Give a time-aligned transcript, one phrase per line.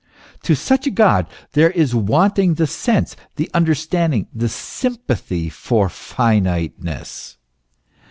[0.41, 7.37] To such a God there is wanting the sense, the understanding, the sympathy for finiteness.